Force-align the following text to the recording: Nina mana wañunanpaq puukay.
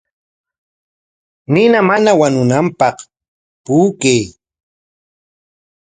Nina 1.53 1.79
mana 1.89 2.11
wañunanpaq 2.19 2.97
puukay. 3.63 4.21